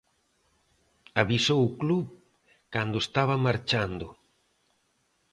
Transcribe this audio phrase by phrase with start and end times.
[1.21, 2.05] Avisou o club
[2.73, 4.07] cando estaba marchando.